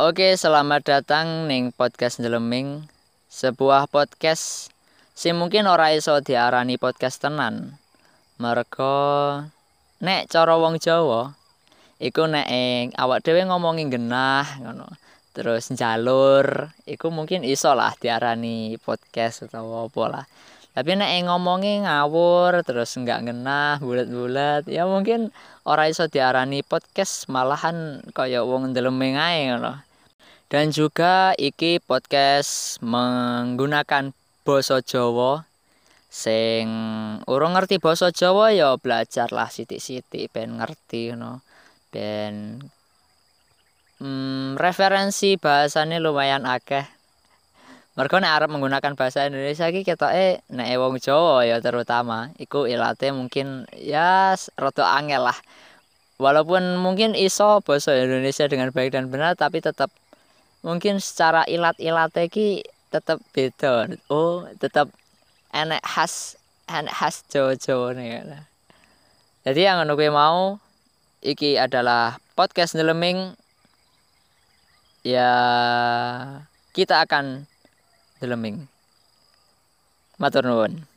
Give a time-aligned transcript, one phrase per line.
[0.00, 2.88] Oke, selamat datang ning podcast Ndeleming,
[3.28, 4.72] sebuah podcast
[5.12, 7.76] sing mungkin ora iso diarani podcast tenan.
[8.40, 8.96] Merga
[10.00, 11.36] nek cara wong Jawa
[12.00, 14.88] iku nek ing awak dhewe ngomongi genah ngono.
[15.36, 20.24] Terus njalur iku mungkin iso lah diarani podcast utawa apa lah.
[20.72, 25.28] Tapi nek ngomongi ngawur terus enggak genah bulat-bulat ya mungkin
[25.68, 29.89] ora iso diarani podcast malahan kaya wong ndeleming ae ngono.
[30.50, 34.10] Dan juga iki podcast menggunakan
[34.42, 35.46] basa Jawa
[36.10, 36.66] sing
[37.30, 41.46] urung ngerti basa Jawa ya belajar lah sithik-sithik ben ngerti ngono.
[41.94, 42.58] Ben
[44.02, 46.82] hmm, referensi bahasane lumayan akeh.
[47.94, 53.14] Mergo nek arep menggunakan bahasa Indonesia iki ketoke nek wong Jawa ya terutama iku ilate
[53.14, 55.38] mungkin ya rada angel lah.
[56.18, 59.94] Walaupun mungkin iso bahasa Indonesia dengan baik dan benar tapi tetap
[60.60, 63.86] mungkin secara ilat-ilat iki tetep beda.
[64.10, 64.90] Oh, tetep
[65.54, 68.42] enek khas enek khas Jawa-Jawa nih.
[69.46, 70.60] Jadi yang ngono mau
[71.24, 73.32] iki adalah podcast Neleming
[75.06, 75.32] ya
[76.76, 77.48] kita akan
[78.20, 78.68] Neleming.
[80.20, 80.89] Matur nuwun.